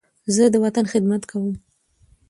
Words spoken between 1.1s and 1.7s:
کوم.